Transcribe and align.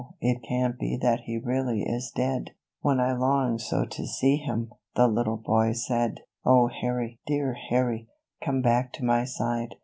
it 0.19 0.41
can't 0.41 0.77
he 0.79 0.97
that 0.97 1.19
he 1.25 1.37
really 1.37 1.83
is 1.83 2.09
dead, 2.15 2.49
When 2.79 2.99
I 2.99 3.13
longed 3.15 3.61
so 3.61 3.85
to 3.85 4.07
see 4.07 4.37
him!" 4.37 4.71
the 4.95 5.07
little 5.07 5.43
hoy 5.45 5.73
said." 5.73 6.21
0, 6.43 6.69
Harry! 6.81 7.19
dear 7.27 7.53
Harry! 7.53 8.07
come 8.43 8.63
hack 8.63 8.93
to 8.93 9.05
my 9.05 9.25
side." 9.25 9.75